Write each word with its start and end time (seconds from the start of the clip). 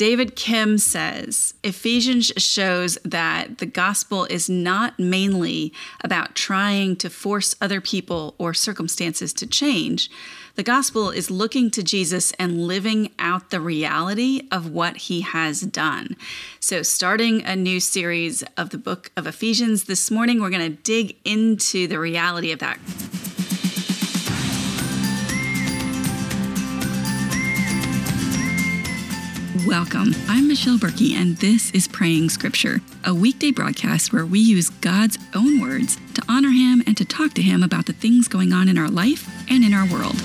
David 0.00 0.34
Kim 0.34 0.78
says 0.78 1.52
Ephesians 1.62 2.32
shows 2.38 2.96
that 3.04 3.58
the 3.58 3.66
gospel 3.66 4.24
is 4.30 4.48
not 4.48 4.98
mainly 4.98 5.74
about 6.02 6.34
trying 6.34 6.96
to 6.96 7.10
force 7.10 7.54
other 7.60 7.82
people 7.82 8.34
or 8.38 8.54
circumstances 8.54 9.34
to 9.34 9.46
change. 9.46 10.10
The 10.54 10.62
gospel 10.62 11.10
is 11.10 11.30
looking 11.30 11.70
to 11.72 11.82
Jesus 11.82 12.32
and 12.38 12.66
living 12.66 13.10
out 13.18 13.50
the 13.50 13.60
reality 13.60 14.48
of 14.50 14.70
what 14.70 14.96
he 14.96 15.20
has 15.20 15.60
done. 15.60 16.16
So, 16.60 16.80
starting 16.80 17.44
a 17.44 17.54
new 17.54 17.78
series 17.78 18.42
of 18.56 18.70
the 18.70 18.78
book 18.78 19.12
of 19.18 19.26
Ephesians 19.26 19.84
this 19.84 20.10
morning, 20.10 20.40
we're 20.40 20.48
going 20.48 20.76
to 20.76 20.82
dig 20.82 21.16
into 21.26 21.86
the 21.86 21.98
reality 21.98 22.52
of 22.52 22.58
that. 22.60 22.78
Welcome. 29.66 30.14
I'm 30.28 30.48
Michelle 30.48 30.78
Berkey, 30.78 31.14
and 31.14 31.36
this 31.36 31.70
is 31.72 31.86
Praying 31.86 32.30
Scripture, 32.30 32.80
a 33.04 33.12
weekday 33.12 33.50
broadcast 33.50 34.12
where 34.12 34.24
we 34.24 34.38
use 34.38 34.70
God's 34.70 35.18
own 35.34 35.60
words 35.60 35.98
to 36.14 36.22
honor 36.28 36.50
Him 36.50 36.82
and 36.86 36.96
to 36.96 37.04
talk 37.04 37.34
to 37.34 37.42
Him 37.42 37.62
about 37.62 37.86
the 37.86 37.92
things 37.92 38.26
going 38.26 38.52
on 38.52 38.68
in 38.68 38.78
our 38.78 38.88
life 38.88 39.28
and 39.50 39.62
in 39.62 39.74
our 39.74 39.86
world. 39.86 40.16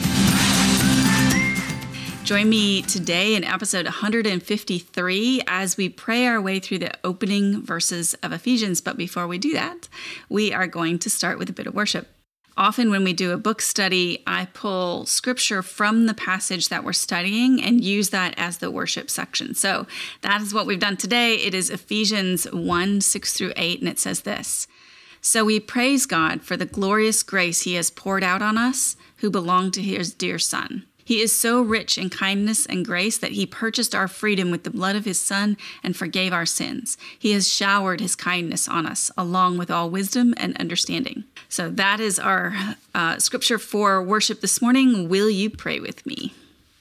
Join 2.24 2.50
me 2.50 2.82
today 2.84 3.36
in 3.36 3.44
episode 3.44 3.86
153 3.86 5.42
as 5.48 5.76
we 5.76 5.90
pray 5.90 6.28
our 6.28 6.40
way 6.40 6.60
through 6.60 6.80
the 6.80 6.94
opening 7.04 7.62
verses 7.62 8.14
of 8.24 8.32
Ephesians. 8.32 8.80
But 8.80 8.96
before 8.96 9.28
we 9.28 9.38
do 9.38 9.54
that, 9.54 9.90
we 10.30 10.54
are 10.54 10.68
going 10.68 10.98
to 11.00 11.10
start 11.10 11.40
with 11.40 11.50
a 11.50 11.54
bit 11.54 11.68
of 11.68 11.76
worship. 11.76 12.08
Often, 12.58 12.90
when 12.90 13.04
we 13.04 13.12
do 13.12 13.34
a 13.34 13.38
book 13.38 13.62
study, 13.62 14.24
I 14.26 14.46
pull 14.54 15.06
scripture 15.06 15.62
from 15.62 16.06
the 16.06 16.14
passage 16.14 16.70
that 16.70 16.86
we're 16.86 16.94
studying 16.94 17.62
and 17.62 17.84
use 17.84 18.12
that 18.12 18.34
as 18.38 18.60
the 18.60 18.72
worship 18.72 19.10
section. 19.10 19.54
So 19.54 19.88
that 20.22 20.42
is 20.42 20.54
what 20.54 20.66
we've 20.66 20.80
done 20.80 20.96
today. 20.96 21.36
It 21.36 21.54
is 21.54 21.70
Ephesians 21.70 22.46
1 22.46 23.02
6 23.02 23.34
through 23.34 23.52
8, 23.58 23.80
and 23.82 23.90
it 23.90 24.00
says 24.00 24.22
this 24.22 24.68
So 25.20 25.44
we 25.44 25.60
praise 25.60 26.06
God 26.06 26.44
for 26.44 26.56
the 26.56 26.66
glorious 26.66 27.24
grace 27.24 27.64
He 27.64 27.74
has 27.74 27.90
poured 27.90 28.24
out 28.24 28.42
on 28.42 28.58
us 28.58 28.96
who 29.18 29.30
belong 29.30 29.72
to 29.72 29.82
His 29.82 30.14
dear 30.14 30.40
Son. 30.40 30.86
He 31.06 31.22
is 31.22 31.38
so 31.38 31.62
rich 31.62 32.00
in 32.00 32.10
kindness 32.10 32.66
and 32.66 32.84
grace 32.84 33.18
that 33.20 33.34
he 33.34 33.46
purchased 33.46 33.94
our 33.94 34.08
freedom 34.08 34.50
with 34.50 34.64
the 34.64 34.72
blood 34.72 34.96
of 34.96 35.06
his 35.06 35.22
Son 35.22 35.56
and 35.84 35.96
forgave 35.96 36.34
our 36.34 36.48
sins. 36.48 36.98
He 37.18 37.32
has 37.32 37.48
showered 37.48 38.02
his 38.02 38.16
kindness 38.16 38.68
on 38.68 38.88
us, 38.88 39.12
along 39.16 39.60
with 39.60 39.70
all 39.70 39.92
wisdom 39.92 40.34
and 40.36 40.58
understanding. 40.58 41.24
So 41.48 41.70
that 41.70 42.00
is 42.00 42.18
our 42.18 42.56
uh, 42.96 43.20
scripture 43.20 43.60
for 43.60 44.02
worship 44.02 44.42
this 44.42 44.64
morning. 44.64 45.08
Will 45.08 45.30
you 45.30 45.52
pray 45.52 45.80
with 45.80 46.04
me? 46.08 46.34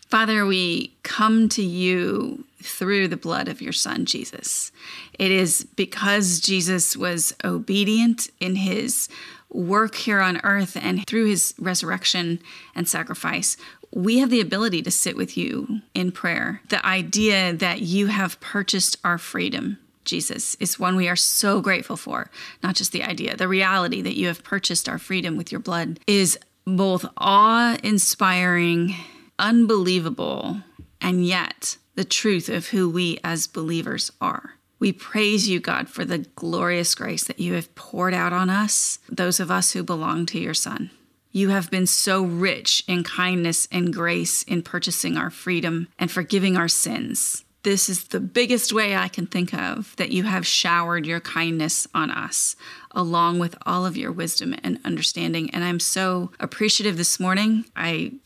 Father, 0.08 0.46
we 0.46 0.92
come 1.02 1.48
to 1.50 1.62
you 1.62 2.44
through 2.62 3.08
the 3.08 3.16
blood 3.16 3.46
of 3.48 3.60
your 3.60 3.72
Son, 3.72 4.06
Jesus. 4.06 4.72
It 5.18 5.30
is 5.30 5.66
because 5.76 6.40
Jesus 6.40 6.96
was 6.96 7.34
obedient 7.44 8.30
in 8.40 8.56
his 8.56 9.08
work 9.50 9.94
here 9.94 10.20
on 10.20 10.40
earth 10.44 10.76
and 10.80 11.06
through 11.06 11.26
his 11.26 11.54
resurrection 11.58 12.40
and 12.74 12.88
sacrifice, 12.88 13.56
we 13.94 14.18
have 14.18 14.30
the 14.30 14.40
ability 14.40 14.82
to 14.82 14.90
sit 14.90 15.16
with 15.16 15.36
you 15.36 15.80
in 15.94 16.10
prayer. 16.10 16.60
The 16.68 16.84
idea 16.84 17.52
that 17.52 17.80
you 17.80 18.08
have 18.08 18.40
purchased 18.40 18.96
our 19.04 19.18
freedom, 19.18 19.78
Jesus, 20.04 20.56
is 20.56 20.80
one 20.80 20.96
we 20.96 21.08
are 21.08 21.16
so 21.16 21.60
grateful 21.60 21.96
for. 21.96 22.28
Not 22.60 22.74
just 22.74 22.90
the 22.90 23.04
idea, 23.04 23.36
the 23.36 23.46
reality 23.46 24.02
that 24.02 24.16
you 24.16 24.26
have 24.26 24.42
purchased 24.42 24.88
our 24.88 24.98
freedom 24.98 25.36
with 25.36 25.52
your 25.52 25.60
blood 25.60 26.00
is 26.08 26.36
both 26.66 27.04
awe 27.16 27.78
inspiring, 27.84 28.96
unbelievable, 29.38 30.58
and 31.00 31.24
yet 31.24 31.76
the 31.94 32.04
truth 32.04 32.48
of 32.48 32.68
who 32.68 32.90
we 32.90 33.20
as 33.22 33.46
believers 33.46 34.10
are. 34.20 34.54
We 34.80 34.92
praise 34.92 35.48
you, 35.48 35.60
God, 35.60 35.88
for 35.88 36.04
the 36.04 36.18
glorious 36.18 36.96
grace 36.96 37.24
that 37.24 37.38
you 37.38 37.54
have 37.54 37.72
poured 37.76 38.12
out 38.12 38.32
on 38.32 38.50
us, 38.50 38.98
those 39.08 39.38
of 39.38 39.52
us 39.52 39.72
who 39.72 39.84
belong 39.84 40.26
to 40.26 40.40
your 40.40 40.52
Son. 40.52 40.90
You 41.34 41.48
have 41.48 41.68
been 41.68 41.88
so 41.88 42.22
rich 42.22 42.84
in 42.86 43.02
kindness 43.02 43.66
and 43.72 43.92
grace 43.92 44.44
in 44.44 44.62
purchasing 44.62 45.16
our 45.16 45.30
freedom 45.30 45.88
and 45.98 46.08
forgiving 46.08 46.56
our 46.56 46.68
sins. 46.68 47.44
This 47.64 47.88
is 47.88 48.04
the 48.04 48.20
biggest 48.20 48.72
way 48.72 48.94
I 48.94 49.08
can 49.08 49.26
think 49.26 49.52
of 49.52 49.96
that 49.96 50.12
you 50.12 50.22
have 50.22 50.46
showered 50.46 51.04
your 51.06 51.18
kindness 51.18 51.88
on 51.92 52.12
us, 52.12 52.54
along 52.92 53.40
with 53.40 53.56
all 53.66 53.84
of 53.84 53.96
your 53.96 54.12
wisdom 54.12 54.54
and 54.62 54.78
understanding. 54.84 55.50
And 55.50 55.64
I'm 55.64 55.80
so 55.80 56.30
appreciative 56.38 56.96
this 56.96 57.18
morning. 57.18 57.64
I. 57.74 58.12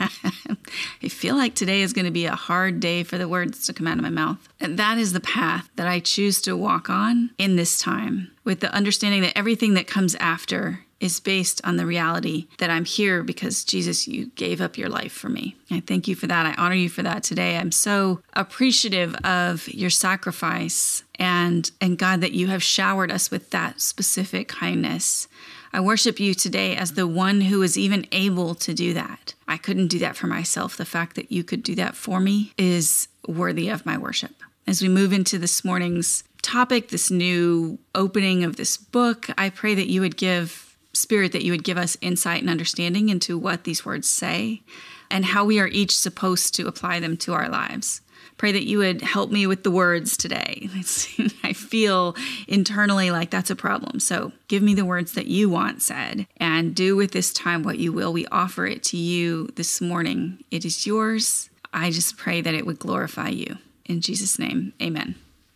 I 0.00 1.08
feel 1.08 1.36
like 1.36 1.54
today 1.54 1.82
is 1.82 1.92
going 1.92 2.04
to 2.04 2.10
be 2.10 2.26
a 2.26 2.34
hard 2.34 2.80
day 2.80 3.04
for 3.04 3.16
the 3.16 3.28
words 3.28 3.64
to 3.66 3.72
come 3.72 3.86
out 3.86 3.96
of 3.96 4.02
my 4.02 4.10
mouth. 4.10 4.38
And 4.58 4.76
that 4.76 4.98
is 4.98 5.12
the 5.12 5.20
path 5.20 5.70
that 5.76 5.86
I 5.86 6.00
choose 6.00 6.40
to 6.42 6.56
walk 6.56 6.90
on 6.90 7.30
in 7.38 7.54
this 7.54 7.78
time, 7.78 8.32
with 8.42 8.58
the 8.58 8.74
understanding 8.74 9.22
that 9.22 9.38
everything 9.38 9.74
that 9.74 9.86
comes 9.86 10.16
after 10.16 10.84
is 11.00 11.20
based 11.20 11.60
on 11.64 11.76
the 11.76 11.86
reality 11.86 12.46
that 12.58 12.70
I'm 12.70 12.84
here 12.84 13.22
because 13.22 13.64
Jesus, 13.64 14.08
you 14.08 14.26
gave 14.36 14.60
up 14.60 14.78
your 14.78 14.88
life 14.88 15.12
for 15.12 15.28
me. 15.28 15.56
I 15.70 15.80
thank 15.80 16.08
you 16.08 16.14
for 16.14 16.26
that. 16.26 16.46
I 16.46 16.54
honor 16.54 16.74
you 16.74 16.88
for 16.88 17.02
that 17.02 17.22
today. 17.22 17.56
I'm 17.56 17.72
so 17.72 18.20
appreciative 18.34 19.14
of 19.16 19.68
your 19.68 19.90
sacrifice 19.90 21.02
and 21.16 21.70
and 21.80 21.98
God 21.98 22.20
that 22.20 22.32
you 22.32 22.48
have 22.48 22.62
showered 22.62 23.10
us 23.10 23.30
with 23.30 23.50
that 23.50 23.80
specific 23.80 24.48
kindness. 24.48 25.28
I 25.72 25.80
worship 25.80 26.20
you 26.20 26.34
today 26.34 26.76
as 26.76 26.92
the 26.92 27.06
one 27.06 27.40
who 27.40 27.60
is 27.62 27.76
even 27.76 28.06
able 28.12 28.54
to 28.54 28.72
do 28.72 28.94
that. 28.94 29.34
I 29.48 29.56
couldn't 29.56 29.88
do 29.88 29.98
that 29.98 30.16
for 30.16 30.28
myself. 30.28 30.76
The 30.76 30.84
fact 30.84 31.16
that 31.16 31.32
you 31.32 31.42
could 31.42 31.64
do 31.64 31.74
that 31.74 31.96
for 31.96 32.20
me 32.20 32.52
is 32.56 33.08
worthy 33.26 33.68
of 33.68 33.84
my 33.84 33.98
worship. 33.98 34.34
As 34.68 34.80
we 34.80 34.88
move 34.88 35.12
into 35.12 35.36
this 35.36 35.64
morning's 35.64 36.22
topic, 36.42 36.88
this 36.88 37.10
new 37.10 37.78
opening 37.94 38.44
of 38.44 38.54
this 38.54 38.76
book, 38.76 39.26
I 39.36 39.50
pray 39.50 39.74
that 39.74 39.88
you 39.88 40.00
would 40.00 40.16
give 40.16 40.63
Spirit, 40.94 41.32
that 41.32 41.44
you 41.44 41.52
would 41.52 41.64
give 41.64 41.78
us 41.78 41.96
insight 42.00 42.40
and 42.40 42.50
understanding 42.50 43.08
into 43.08 43.36
what 43.38 43.64
these 43.64 43.84
words 43.84 44.08
say 44.08 44.62
and 45.10 45.24
how 45.26 45.44
we 45.44 45.60
are 45.60 45.66
each 45.68 45.96
supposed 45.96 46.54
to 46.54 46.66
apply 46.66 47.00
them 47.00 47.16
to 47.18 47.32
our 47.32 47.48
lives. 47.48 48.00
Pray 48.36 48.50
that 48.52 48.66
you 48.66 48.78
would 48.78 49.00
help 49.02 49.30
me 49.30 49.46
with 49.46 49.62
the 49.62 49.70
words 49.70 50.16
today. 50.16 50.68
I 51.44 51.52
feel 51.52 52.16
internally 52.48 53.10
like 53.10 53.30
that's 53.30 53.50
a 53.50 53.56
problem. 53.56 54.00
So 54.00 54.32
give 54.48 54.62
me 54.62 54.74
the 54.74 54.84
words 54.84 55.12
that 55.12 55.26
you 55.26 55.48
want 55.48 55.82
said 55.82 56.26
and 56.38 56.74
do 56.74 56.96
with 56.96 57.12
this 57.12 57.32
time 57.32 57.62
what 57.62 57.78
you 57.78 57.92
will. 57.92 58.12
We 58.12 58.26
offer 58.26 58.66
it 58.66 58.82
to 58.84 58.96
you 58.96 59.48
this 59.54 59.80
morning. 59.80 60.42
It 60.50 60.64
is 60.64 60.86
yours. 60.86 61.48
I 61.72 61.90
just 61.90 62.16
pray 62.16 62.40
that 62.40 62.54
it 62.54 62.66
would 62.66 62.78
glorify 62.78 63.28
you. 63.28 63.58
In 63.84 64.00
Jesus' 64.00 64.38
name, 64.38 64.72
amen. 64.82 65.14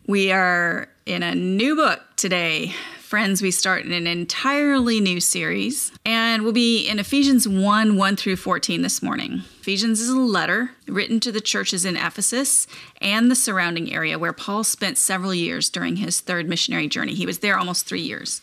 We 0.09 0.33
are 0.33 0.89
in 1.05 1.23
a 1.23 1.35
new 1.35 1.77
book 1.77 2.01
today 2.17 2.73
friends, 2.99 3.41
we 3.41 3.51
start 3.51 3.85
in 3.87 3.93
an 3.93 4.07
entirely 4.07 5.01
new 5.01 5.19
series, 5.19 5.93
and 6.05 6.43
we'll 6.43 6.53
be 6.53 6.87
in 6.87 6.99
Ephesians 6.99 7.47
1 7.47 7.97
1 7.97 8.17
through 8.17 8.37
14 8.37 8.81
this 8.81 9.03
morning. 9.03 9.43
Ephesians 9.61 10.01
is 10.01 10.09
a 10.09 10.19
letter 10.19 10.73
written 10.87 11.21
to 11.21 11.33
the 11.33 11.41
churches 11.41 11.85
in 11.85 11.97
Ephesus 11.97 12.67
and 13.03 13.31
the 13.31 13.35
surrounding 13.35 13.93
area 13.93 14.19
where 14.19 14.33
Paul 14.33 14.65
spent 14.65 14.97
several 14.97 15.35
years 15.35 15.69
during 15.69 15.97
his 15.97 16.21
third 16.21 16.49
missionary 16.49 16.89
journey. 16.89 17.15
He 17.15 17.27
was 17.27 17.41
there 17.41 17.59
almost 17.59 17.87
three 17.87 18.03
years. 18.03 18.41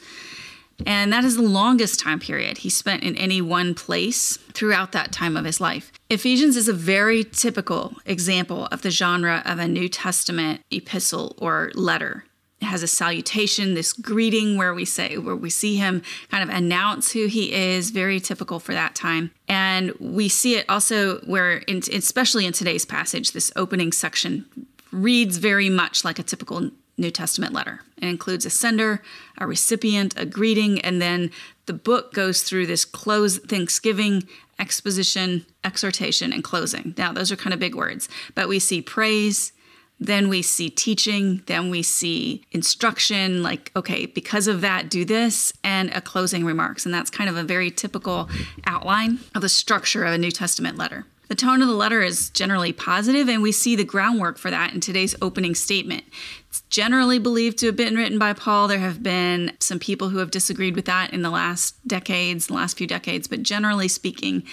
And 0.86 1.14
that 1.14 1.24
is 1.24 1.36
the 1.38 1.42
longest 1.42 2.00
time 2.00 2.20
period 2.20 2.60
he 2.60 2.70
spent 2.70 3.04
in 3.04 3.16
any 3.16 3.42
one 3.42 3.74
place 3.76 4.38
throughout 4.54 4.92
that 4.92 5.12
time 5.12 5.38
of 5.38 5.46
his 5.46 5.62
life. 5.62 5.92
Ephesians 6.10 6.58
is 6.58 6.68
a 6.68 6.74
very 6.74 7.24
typical 7.24 7.96
example 8.06 8.68
of 8.68 8.82
the 8.82 8.92
genre 8.92 9.42
of 9.46 9.58
a 9.60 9.68
New 9.68 9.88
Testament 9.88 10.62
epistle 10.72 11.36
or 11.38 11.72
letter 11.76 12.26
It 12.62 12.66
has 12.66 12.84
a 12.84 12.88
salutation, 12.88 13.74
this 13.74 13.92
greeting 13.94 14.58
where 14.58 14.74
we 14.74 14.86
say 14.86 15.18
where 15.18 15.36
we 15.36 15.50
see 15.50 15.76
him 15.76 16.02
kind 16.32 16.42
of 16.42 16.56
announce 16.56 17.12
who 17.12 17.28
he 17.28 17.54
is, 17.54 17.92
very 17.92 18.20
typical 18.20 18.60
for 18.60 18.74
that 18.74 18.96
time. 18.96 19.32
And 19.48 19.92
we 20.00 20.30
see 20.30 20.56
it 20.56 20.66
also 20.70 21.20
where, 21.22 21.58
in, 21.58 21.82
especially 21.92 22.46
in 22.46 22.54
today's 22.54 22.86
passage, 22.86 23.34
this 23.34 23.52
opening 23.56 23.92
section 23.92 24.46
reads 24.92 25.38
very 25.38 25.70
much 25.70 26.06
like 26.06 26.18
a 26.18 26.24
typical 26.24 26.72
New 26.98 27.12
Testament 27.12 27.54
letter. 27.54 27.82
It 27.98 28.08
includes 28.08 28.46
a 28.46 28.50
sender, 28.50 29.02
a 29.38 29.48
recipient, 29.48 30.14
a 30.18 30.26
greeting, 30.26 30.80
and 30.82 31.02
then 31.02 31.32
the 31.66 31.74
book 31.74 32.14
goes 32.14 32.42
through 32.42 32.68
this 32.68 32.86
close 32.86 33.38
thanksgiving, 33.38 34.24
exposition, 34.60 35.46
exhortation, 35.64 36.32
and 36.32 36.44
closing. 36.44 36.94
Now, 36.98 37.12
those 37.12 37.32
are 37.32 37.36
kind 37.36 37.54
of 37.54 37.60
big 37.60 37.76
words, 37.76 38.08
but 38.34 38.48
we 38.48 38.60
see 38.60 38.82
praise, 38.82 39.52
then 40.00 40.28
we 40.28 40.42
see 40.42 40.70
teaching, 40.70 41.42
then 41.46 41.70
we 41.70 41.82
see 41.82 42.44
instruction, 42.52 43.42
like, 43.42 43.72
okay, 43.76 44.06
because 44.06 44.48
of 44.48 44.62
that, 44.62 44.90
do 44.90 45.06
this, 45.06 45.54
and 45.64 45.90
a 45.92 46.02
closing 46.02 46.46
remarks. 46.46 46.86
And 46.86 46.94
that's 46.94 47.10
kind 47.10 47.30
of 47.30 47.38
a 47.38 47.44
very 47.44 47.72
typical 47.72 48.30
outline 48.66 49.20
of 49.34 49.42
the 49.42 49.50
structure 49.50 50.04
of 50.04 50.14
a 50.14 50.18
New 50.18 50.32
Testament 50.32 50.78
letter. 50.78 51.06
The 51.28 51.36
tone 51.36 51.62
of 51.62 51.68
the 51.68 51.74
letter 51.74 52.02
is 52.02 52.30
generally 52.30 52.72
positive, 52.72 53.28
and 53.28 53.42
we 53.42 53.52
see 53.52 53.76
the 53.76 53.84
groundwork 53.84 54.38
for 54.38 54.52
that 54.52 54.74
in 54.74 54.80
today's 54.80 55.16
opening 55.22 55.56
statement. 55.56 56.04
It's 56.50 56.62
generally 56.70 57.20
believed 57.20 57.58
to 57.60 57.66
have 57.68 57.76
been 57.76 57.96
written 57.96 58.20
by 58.20 58.34
Paul. 58.34 58.68
There 58.68 58.80
have 58.80 59.02
been 59.02 59.54
some 59.60 59.80
people 59.80 60.10
who 60.10 60.20
have 60.20 60.32
disagreed 60.32 60.76
with 60.76 60.86
that 60.86 61.12
in 61.14 61.24
the 61.24 61.30
last 61.30 61.76
decades, 61.88 62.48
the 62.48 62.54
last 62.54 62.78
few 62.78 62.88
decades, 62.88 63.28
but 63.28 63.44
generally 63.44 63.88
speaking, 63.88 64.44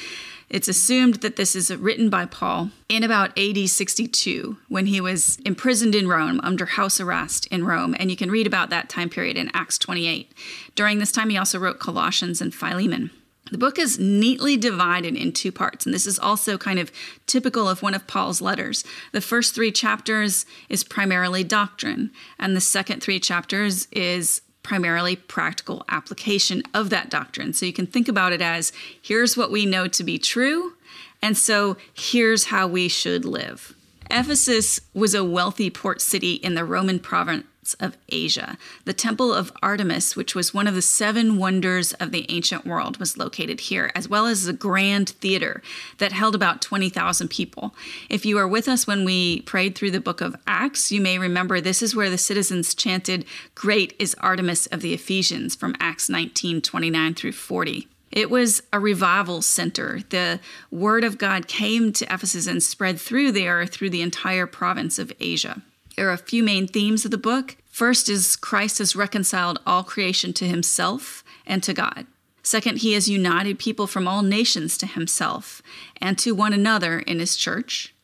It's 0.53 0.69
assumed 0.69 1.15
that 1.17 1.37
this 1.37 1.57
is 1.57 1.75
written 1.75 2.11
by 2.11 2.27
Paul 2.27 2.71
in 2.87 3.03
about 3.03 3.37
AD 3.39 3.71
62 3.71 4.59
when 4.69 4.85
he 4.85 5.01
was 5.01 5.39
imprisoned 5.47 5.95
in 5.95 6.09
Rome 6.09 6.41
under 6.43 6.67
house 6.67 7.01
arrest 7.01 7.47
in 7.47 7.65
Rome. 7.65 7.97
And 7.99 8.11
you 8.11 8.19
can 8.19 8.31
read 8.31 8.47
about 8.47 8.69
that 8.69 8.91
time 8.91 9.09
period 9.09 9.39
in 9.39 9.51
Acts 9.55 9.79
28. 9.79 10.31
During 10.75 10.99
this 10.99 11.11
time, 11.11 11.31
he 11.31 11.39
also 11.39 11.59
wrote 11.59 11.79
Colossians 11.79 12.43
and 12.43 12.55
Philemon. 12.55 13.11
The 13.53 13.59
book 13.59 13.79
is 13.79 13.99
neatly 13.99 14.57
divided 14.57 15.15
in 15.15 15.31
two 15.31 15.53
parts, 15.53 15.85
and 15.85 15.95
this 15.95 16.07
is 16.07 16.19
also 16.19 16.57
kind 16.57 16.79
of 16.79 16.91
typical 17.27 17.69
of 17.69 17.83
one 17.83 17.93
of 17.93 18.07
Paul's 18.07 18.41
letters. 18.41 18.83
The 19.13 19.21
first 19.21 19.55
three 19.55 19.71
chapters 19.71 20.47
is 20.71 20.83
primarily 20.83 21.45
doctrine, 21.45 22.13
and 22.39 22.57
the 22.57 22.63
second 22.63 23.03
three 23.03 23.21
chapters 23.21 23.89
is 23.93 24.41
primarily 24.63 25.17
practical 25.17 25.85
application 25.91 26.63
of 26.73 26.89
that 26.89 27.11
doctrine. 27.11 27.53
So 27.53 27.67
you 27.67 27.75
can 27.75 27.87
think 27.87 28.09
about 28.09 28.33
it 28.33 28.41
as 28.41 28.73
here's 29.03 29.37
what 29.37 29.53
we 29.53 29.67
know 29.67 29.87
to 29.87 30.03
be 30.03 30.17
true, 30.17 30.73
and 31.21 31.37
so 31.37 31.77
here's 31.93 32.47
how 32.47 32.67
we 32.67 32.89
should 32.89 33.27
live. 33.27 33.75
Ephesus 34.11 34.81
was 34.95 35.15
a 35.15 35.25
wealthy 35.25 35.69
port 35.69 36.01
city 36.01 36.35
in 36.35 36.55
the 36.55 36.65
Roman 36.65 36.99
province 36.99 37.45
of 37.79 37.97
Asia. 38.09 38.59
The 38.85 38.93
Temple 38.93 39.33
of 39.33 39.53
Artemis, 39.63 40.17
which 40.17 40.35
was 40.35 40.53
one 40.53 40.67
of 40.67 40.75
the 40.75 40.83
seven 40.83 41.39
wonders 41.39 41.93
of 41.95 42.11
the 42.11 42.27
ancient 42.29 42.67
world, 42.67 42.99
was 42.99 43.17
located 43.17 43.61
here, 43.61 43.93
as 43.95 44.09
well 44.09 44.27
as 44.27 44.45
the 44.45 44.53
grand 44.53 45.11
theater 45.11 45.63
that 45.99 46.13
held 46.13 46.35
about 46.35 46.61
20,000 46.61 47.29
people. 47.29 47.75
If 48.09 48.27
you 48.27 48.37
are 48.39 48.49
with 48.49 48.69
us 48.69 48.87
when 48.87 49.05
we 49.05 49.43
prayed 49.43 49.77
through 49.77 49.93
the 49.93 50.01
book 50.01 50.21
of 50.21 50.37
Acts, 50.47 50.91
you 50.91 51.01
may 51.01 51.19
remember 51.19 51.61
this 51.61 51.83
is 51.83 51.95
where 51.95 52.11
the 52.11 52.19
citizens 52.19 52.75
chanted, 52.75 53.25
Great 53.55 53.95
is 53.99 54.17
Artemis 54.19 54.67
of 54.67 54.81
the 54.81 54.93
Ephesians, 54.93 55.55
from 55.55 55.77
Acts 55.79 56.09
19 56.09 56.61
29 56.61 57.15
through 57.15 57.33
40. 57.33 57.89
It 58.11 58.29
was 58.29 58.63
a 58.73 58.79
revival 58.79 59.41
center. 59.41 60.01
The 60.11 60.41
word 60.71 61.03
of 61.03 61.17
God 61.17 61.49
came 61.49 61.93
to 61.95 62.05
Ephesus 62.13 62.47
and 62.47 62.63
spread 62.63 63.01
through 63.01 63.33
there 63.33 63.65
through 63.67 63.91
the 63.91 64.03
entire 64.03 64.47
province 64.47 64.99
of 64.99 65.13
Asia. 65.19 65.63
There 65.97 66.09
are 66.09 66.13
a 66.13 66.19
few 66.19 66.43
main 66.43 66.67
themes 66.67 67.05
of 67.05 67.11
the 67.11 67.19
book. 67.19 67.57
First 67.71 68.09
is 68.09 68.37
Christ 68.37 68.79
has 68.79 68.97
reconciled 68.97 69.61
all 69.67 69.83
creation 69.83 70.33
to 70.35 70.47
himself 70.47 71.25
and 71.47 71.63
to 71.63 71.73
God. 71.73 72.07
Second, 72.43 72.79
he 72.79 72.93
has 72.95 73.09
united 73.09 73.59
people 73.59 73.87
from 73.87 74.09
all 74.09 74.23
nations 74.23 74.77
to 74.79 74.87
himself 74.87 75.63
and 76.01 76.19
to 76.19 76.35
one 76.35 76.53
another 76.53 76.99
in 76.99 77.21
his 77.21 77.37
church. 77.37 77.95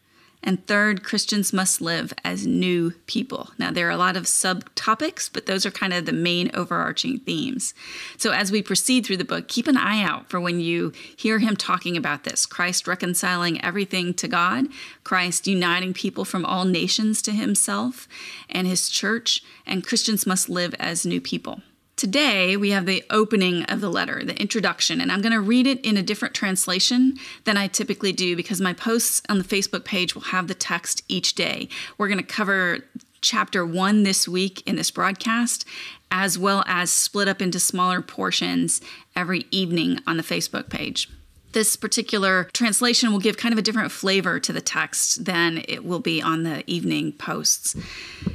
And 0.43 0.65
third, 0.67 1.03
Christians 1.03 1.53
must 1.53 1.81
live 1.81 2.13
as 2.25 2.47
new 2.47 2.93
people. 3.07 3.51
Now, 3.59 3.73
there 3.73 3.89
are 3.89 3.93
a 3.93 3.97
lot 3.97 4.17
of 4.17 4.25
subtopics, 4.25 5.29
but 5.33 5.47
those 5.47 5.67
are 5.67 5.71
kind 5.71 5.93
of 5.93 6.07
the 6.07 6.13
main 6.13 6.51
overarching 6.55 7.19
themes. 7.19 7.75
So, 8.17 8.31
as 8.31 8.53
we 8.53 8.63
proceed 8.63 9.05
through 9.05 9.17
the 9.17 9.25
book, 9.25 9.49
keep 9.49 9.67
an 9.67 9.77
eye 9.77 10.03
out 10.03 10.31
for 10.31 10.41
when 10.41 10.61
you 10.61 10.93
hear 11.17 11.41
him 11.41 11.57
talking 11.57 11.97
about 11.97 12.25
this 12.25 12.47
Christ 12.47 12.87
reconciling 12.87 13.63
everything 13.65 14.15
to 14.15 14.29
God, 14.29 14.67
Christ 15.03 15.47
uniting 15.47 15.93
people 15.93 16.25
from 16.25 16.45
all 16.45 16.65
nations 16.65 17.21
to 17.23 17.33
himself 17.33 18.07
and 18.49 18.67
his 18.67 18.89
church, 18.89 19.43
and 19.67 19.85
Christians 19.85 20.27
must 20.27 20.49
live 20.49 20.75
as 20.79 21.05
new 21.05 21.21
people. 21.21 21.63
Today, 21.99 22.57
we 22.57 22.71
have 22.71 22.87
the 22.87 23.03
opening 23.11 23.65
of 23.65 23.81
the 23.81 23.91
letter, 23.91 24.25
the 24.25 24.41
introduction, 24.41 25.01
and 25.01 25.11
I'm 25.11 25.21
going 25.21 25.33
to 25.33 25.41
read 25.41 25.67
it 25.67 25.85
in 25.85 25.97
a 25.97 26.03
different 26.03 26.33
translation 26.33 27.17
than 27.43 27.57
I 27.57 27.67
typically 27.67 28.13
do 28.13 28.37
because 28.37 28.61
my 28.61 28.73
posts 28.73 29.21
on 29.29 29.39
the 29.39 29.43
Facebook 29.43 29.85
page 29.85 30.15
will 30.15 30.23
have 30.23 30.47
the 30.47 30.55
text 30.55 31.03
each 31.09 31.35
day. 31.35 31.69
We're 31.99 32.07
going 32.07 32.21
to 32.21 32.25
cover 32.25 32.85
chapter 33.21 33.67
one 33.67 34.05
this 34.05 34.29
week 34.29 34.63
in 34.65 34.77
this 34.77 34.93
broadcast, 34.93 35.65
as 36.09 36.39
well 36.39 36.63
as 36.69 36.93
split 36.93 37.27
up 37.27 37.43
into 37.43 37.59
smaller 37.59 38.01
portions 38.01 38.81
every 39.17 39.47
evening 39.51 39.99
on 40.07 40.19
the 40.19 40.23
Facebook 40.23 40.69
page 40.69 41.11
this 41.53 41.77
particular 41.77 42.45
translation 42.53 43.11
will 43.11 43.19
give 43.19 43.37
kind 43.37 43.53
of 43.53 43.59
a 43.59 43.63
different 43.63 43.91
flavor 43.91 44.39
to 44.41 44.53
the 44.53 44.61
text 44.61 45.25
than 45.25 45.65
it 45.69 45.85
will 45.85 46.01
be 46.01 46.21
on 46.21 46.43
the 46.43 46.63
evening 46.71 47.13
posts. 47.13 47.75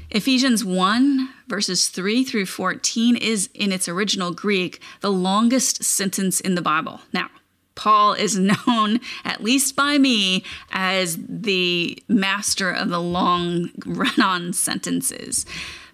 Ephesians 0.10 0.66
1, 0.66 1.30
verses 1.48 1.88
3 1.90 2.24
through 2.24 2.46
14, 2.46 3.16
is 3.16 3.50
in 3.54 3.72
its 3.72 3.88
original 3.88 4.32
Greek 4.32 4.82
the 5.02 5.12
longest 5.12 5.84
sentence 5.84 6.40
in 6.40 6.56
the 6.56 6.62
Bible. 6.62 7.02
Now, 7.14 7.30
Paul 7.76 8.14
is 8.14 8.38
known, 8.68 9.00
at 9.24 9.44
least 9.44 9.76
by 9.76 9.98
me, 9.98 10.44
as 10.72 11.18
the 11.28 12.02
master 12.08 12.72
of 12.72 12.90
the 12.90 13.02
long 13.02 13.70
run 13.86 14.22
on 14.22 14.54
sentences. 14.54 15.46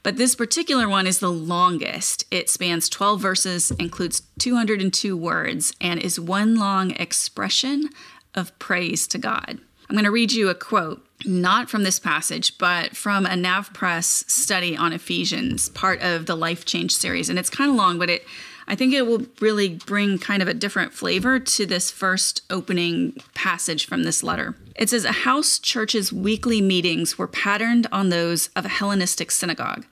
But 0.09 0.17
this 0.17 0.33
particular 0.33 0.89
one 0.89 1.05
is 1.05 1.19
the 1.19 1.31
longest. 1.31 2.25
It 2.31 2.49
spans 2.49 2.89
12 2.89 3.21
verses, 3.21 3.69
includes 3.69 4.23
202 4.39 5.15
words, 5.15 5.71
and 5.79 5.99
is 5.99 6.19
one 6.19 6.55
long 6.55 6.95
expression 6.95 7.89
of 8.33 8.57
praise 8.57 9.07
to 9.09 9.19
God. 9.19 9.59
I'm 9.87 9.95
going 9.95 10.05
to 10.05 10.09
read 10.09 10.31
you 10.31 10.49
a 10.49 10.55
quote, 10.55 11.05
not 11.27 11.69
from 11.69 11.83
this 11.83 11.99
passage, 11.99 12.57
but 12.57 12.97
from 12.97 13.27
a 13.27 13.35
NavPress 13.35 14.27
study 14.27 14.75
on 14.75 14.93
Ephesians, 14.93 15.69
part 15.69 16.01
of 16.01 16.25
the 16.25 16.35
Life 16.35 16.65
Change 16.65 16.91
series. 16.91 17.29
And 17.29 17.37
it's 17.37 17.51
kind 17.51 17.69
of 17.69 17.75
long, 17.75 17.99
but 17.99 18.09
it 18.09 18.25
I 18.69 18.75
think 18.75 18.93
it 18.93 19.07
will 19.07 19.25
really 19.41 19.79
bring 19.87 20.19
kind 20.19 20.43
of 20.43 20.47
a 20.47 20.53
different 20.53 20.93
flavor 20.93 21.39
to 21.39 21.65
this 21.65 21.89
first 21.89 22.43
opening 22.51 23.17
passage 23.33 23.87
from 23.87 24.03
this 24.03 24.21
letter. 24.21 24.55
It 24.75 24.91
says, 24.91 25.05
A 25.05 25.11
house 25.11 25.57
church's 25.57 26.13
weekly 26.13 26.61
meetings 26.61 27.17
were 27.17 27.27
patterned 27.27 27.87
on 27.91 28.09
those 28.09 28.49
of 28.55 28.65
a 28.65 28.69
Hellenistic 28.69 29.31
synagogue. 29.31 29.87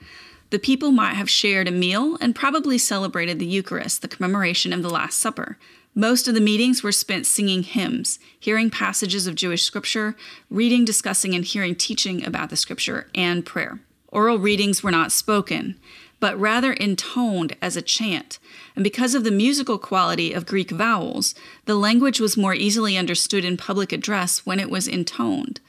The 0.52 0.60
people 0.60 0.92
might 0.92 1.16
have 1.16 1.30
shared 1.30 1.68
a 1.68 1.72
meal 1.72 2.18
and 2.22 2.36
probably 2.36 2.78
celebrated 2.78 3.40
the 3.40 3.48
Eucharist, 3.48 4.04
the 4.04 4.08
commemoration 4.08 4.72
of 4.72 4.84
the 4.84 4.92
Last 4.92 5.20
Supper. 5.20 5.58
Most 5.96 6.28
of 6.28 6.36
the 6.36 6.40
meetings 6.40 6.84
were 6.84 6.92
spent 6.92 7.26
singing 7.26 7.64
hymns, 7.64 8.20
hearing 8.40 8.70
passages 8.70 9.26
of 9.26 9.34
Jewish 9.34 9.64
scripture, 9.64 10.16
reading, 10.52 10.86
discussing, 10.86 11.34
and 11.34 11.44
hearing 11.44 11.74
teaching 11.74 12.24
about 12.24 12.52
the 12.52 12.56
scripture, 12.56 13.10
and 13.16 13.44
prayer. 13.44 13.80
Oral 14.10 14.38
readings 14.38 14.84
were 14.84 14.92
not 14.92 15.12
spoken 15.12 15.80
but 16.20 16.40
rather 16.40 16.74
intoned 16.74 17.56
as 17.62 17.76
a 17.76 17.82
chant. 17.82 18.40
And 18.76 18.84
because 18.84 19.16
of 19.16 19.24
the 19.24 19.32
musical 19.32 19.78
quality 19.78 20.34
of 20.34 20.46
Greek 20.46 20.72
vowels, 20.72 21.36
the 21.66 21.76
language 21.76 22.20
was 22.20 22.38
more 22.38 22.54
easily 22.54 22.98
understood 22.98 23.46
in 23.46 23.58
public 23.58 23.92
address 23.92 24.46
when 24.46 24.60
it 24.60 24.70
was 24.70 24.88
intoned. 24.88 25.60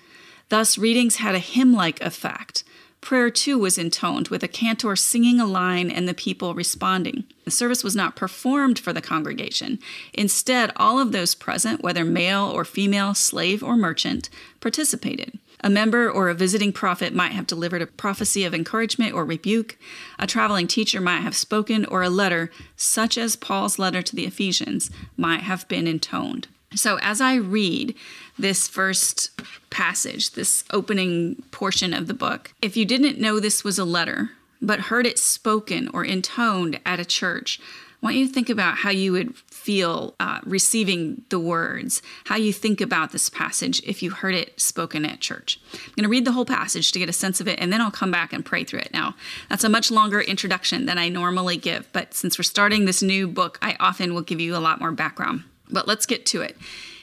Thus, 0.48 0.78
readings 0.78 1.16
had 1.16 1.34
a 1.34 1.40
hymn 1.40 1.72
like 1.74 2.00
effect. 2.00 2.64
Prayer, 3.00 3.30
too, 3.30 3.58
was 3.58 3.78
intoned, 3.78 4.28
with 4.28 4.42
a 4.42 4.48
cantor 4.48 4.96
singing 4.96 5.38
a 5.38 5.46
line 5.46 5.90
and 5.90 6.08
the 6.08 6.14
people 6.14 6.54
responding. 6.54 7.24
The 7.44 7.50
service 7.50 7.84
was 7.84 7.94
not 7.94 8.16
performed 8.16 8.78
for 8.78 8.92
the 8.92 9.00
congregation. 9.00 9.78
Instead, 10.12 10.72
all 10.76 10.98
of 10.98 11.12
those 11.12 11.34
present, 11.34 11.82
whether 11.82 12.04
male 12.04 12.44
or 12.44 12.64
female, 12.64 13.14
slave 13.14 13.62
or 13.62 13.76
merchant, 13.76 14.28
participated. 14.60 15.38
A 15.60 15.70
member 15.70 16.10
or 16.10 16.28
a 16.28 16.34
visiting 16.34 16.72
prophet 16.72 17.14
might 17.14 17.32
have 17.32 17.46
delivered 17.46 17.82
a 17.82 17.86
prophecy 17.86 18.44
of 18.44 18.54
encouragement 18.54 19.12
or 19.12 19.24
rebuke. 19.24 19.76
A 20.18 20.26
traveling 20.26 20.66
teacher 20.66 21.00
might 21.00 21.20
have 21.20 21.36
spoken, 21.36 21.84
or 21.86 22.02
a 22.02 22.10
letter, 22.10 22.50
such 22.76 23.18
as 23.18 23.36
Paul's 23.36 23.78
letter 23.78 24.02
to 24.02 24.14
the 24.14 24.24
Ephesians, 24.24 24.90
might 25.16 25.40
have 25.40 25.66
been 25.68 25.86
intoned. 25.86 26.48
So, 26.74 26.98
as 27.00 27.20
I 27.20 27.34
read 27.36 27.94
this 28.38 28.68
first 28.68 29.30
passage, 29.70 30.32
this 30.32 30.64
opening 30.70 31.42
portion 31.50 31.94
of 31.94 32.06
the 32.06 32.14
book, 32.14 32.52
if 32.60 32.76
you 32.76 32.84
didn't 32.84 33.18
know 33.18 33.40
this 33.40 33.64
was 33.64 33.78
a 33.78 33.84
letter, 33.84 34.30
but 34.60 34.80
heard 34.80 35.06
it 35.06 35.18
spoken 35.18 35.88
or 35.94 36.04
intoned 36.04 36.78
at 36.84 37.00
a 37.00 37.04
church, 37.04 37.60
want 38.00 38.16
you 38.16 38.26
to 38.26 38.32
think 38.32 38.48
about 38.48 38.78
how 38.78 38.90
you 38.90 39.12
would 39.12 39.36
feel 39.36 40.14
uh, 40.20 40.40
receiving 40.44 41.22
the 41.30 41.38
words, 41.38 42.00
how 42.24 42.36
you 42.36 42.52
think 42.52 42.80
about 42.80 43.10
this 43.10 43.28
passage 43.28 43.82
if 43.84 44.02
you 44.02 44.10
heard 44.10 44.34
it 44.34 44.58
spoken 44.60 45.04
at 45.04 45.20
church. 45.20 45.60
I'm 45.72 45.92
going 45.96 46.04
to 46.04 46.08
read 46.08 46.24
the 46.24 46.32
whole 46.32 46.44
passage 46.44 46.92
to 46.92 46.98
get 46.98 47.08
a 47.08 47.12
sense 47.12 47.40
of 47.40 47.48
it, 47.48 47.58
and 47.60 47.72
then 47.72 47.80
I'll 47.80 47.90
come 47.90 48.10
back 48.10 48.32
and 48.32 48.44
pray 48.44 48.64
through 48.64 48.80
it. 48.80 48.92
Now, 48.92 49.14
that's 49.48 49.64
a 49.64 49.68
much 49.68 49.90
longer 49.90 50.20
introduction 50.20 50.86
than 50.86 50.96
I 50.96 51.08
normally 51.08 51.56
give, 51.56 51.92
but 51.92 52.14
since 52.14 52.38
we're 52.38 52.44
starting 52.44 52.84
this 52.84 53.02
new 53.02 53.26
book, 53.26 53.58
I 53.60 53.76
often 53.80 54.14
will 54.14 54.22
give 54.22 54.40
you 54.40 54.56
a 54.56 54.58
lot 54.58 54.80
more 54.80 54.92
background. 54.92 55.42
But 55.68 55.88
let's 55.88 56.06
get 56.06 56.24
to 56.26 56.40
it. 56.40 56.56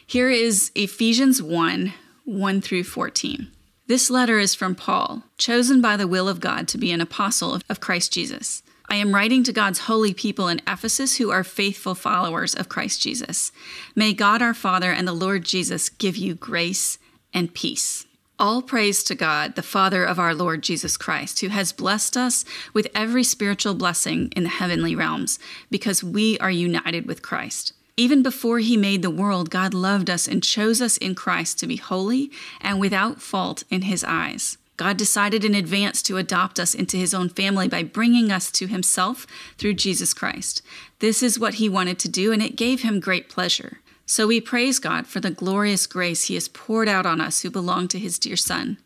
Here 0.07 0.29
is 0.29 0.71
Ephesians 0.75 1.41
1 1.41 1.93
1 2.25 2.61
through 2.61 2.83
14. 2.83 3.51
This 3.85 4.09
letter 4.09 4.39
is 4.39 4.55
from 4.55 4.73
Paul, 4.73 5.21
chosen 5.37 5.79
by 5.79 5.95
the 5.95 6.07
will 6.07 6.27
of 6.27 6.39
God 6.39 6.67
to 6.69 6.77
be 6.79 6.91
an 6.91 7.01
apostle 7.01 7.59
of 7.69 7.79
Christ 7.79 8.11
Jesus 8.11 8.63
I 8.87 8.95
am 8.95 9.15
writing 9.15 9.43
to 9.43 9.53
God's 9.53 9.79
holy 9.79 10.13
people 10.13 10.47
in 10.47 10.61
Ephesus 10.67 11.17
who 11.17 11.31
are 11.31 11.43
faithful 11.43 11.95
followers 11.95 12.53
of 12.53 12.69
Christ 12.69 13.01
Jesus. 13.01 13.51
May 13.95 14.13
God 14.13 14.41
our 14.41 14.53
Father 14.53 14.91
and 14.91 15.07
the 15.07 15.13
Lord 15.13 15.43
Jesus 15.43 15.89
give 15.89 16.15
you 16.15 16.35
grace 16.35 16.97
and 17.33 17.53
peace. 17.53 18.05
All 18.37 18.61
praise 18.61 19.01
to 19.05 19.15
God, 19.15 19.55
the 19.55 19.61
Father 19.61 20.03
of 20.03 20.19
our 20.19 20.35
Lord 20.35 20.61
Jesus 20.61 20.97
Christ, 20.97 21.39
who 21.39 21.47
has 21.47 21.71
blessed 21.71 22.17
us 22.17 22.43
with 22.73 22.87
every 22.93 23.23
spiritual 23.23 23.75
blessing 23.75 24.31
in 24.35 24.43
the 24.43 24.49
heavenly 24.49 24.93
realms, 24.93 25.39
because 25.71 26.03
we 26.03 26.37
are 26.39 26.51
united 26.51 27.07
with 27.07 27.21
Christ. 27.21 27.71
Even 27.97 28.21
before 28.21 28.59
he 28.59 28.75
made 28.75 29.01
the 29.01 29.09
world, 29.09 29.49
God 29.49 29.73
loved 29.73 30.09
us 30.09 30.27
and 30.27 30.43
chose 30.43 30.81
us 30.81 30.97
in 30.97 31.15
Christ 31.15 31.59
to 31.59 31.67
be 31.67 31.77
holy 31.77 32.29
and 32.59 32.77
without 32.77 33.21
fault 33.21 33.63
in 33.69 33.83
his 33.83 34.03
eyes. 34.03 34.57
God 34.77 34.97
decided 34.97 35.45
in 35.45 35.55
advance 35.55 36.01
to 36.03 36.17
adopt 36.17 36.59
us 36.59 36.73
into 36.73 36.97
his 36.97 37.13
own 37.13 37.29
family 37.29 37.67
by 37.67 37.83
bringing 37.83 38.31
us 38.31 38.51
to 38.51 38.67
himself 38.67 39.25
through 39.57 39.75
Jesus 39.75 40.13
Christ. 40.13 40.61
This 40.99 41.23
is 41.23 41.39
what 41.39 41.55
he 41.55 41.69
wanted 41.69 41.99
to 41.99 42.09
do, 42.09 42.31
and 42.31 42.41
it 42.41 42.55
gave 42.55 42.81
him 42.81 42.99
great 42.99 43.29
pleasure. 43.29 43.79
So 44.05 44.27
we 44.27 44.39
praise 44.39 44.77
God 44.77 45.07
for 45.07 45.19
the 45.19 45.31
glorious 45.31 45.87
grace 45.87 46.25
He 46.25 46.35
has 46.35 46.47
poured 46.47 46.87
out 46.87 47.05
on 47.05 47.19
us 47.19 47.41
who 47.41 47.49
belong 47.49 47.87
to 47.89 47.99
His 47.99 48.19
dear 48.19 48.35
Son. 48.35 48.77